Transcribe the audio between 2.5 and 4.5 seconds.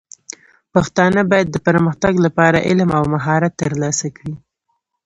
علم او مهارت ترلاسه کړي.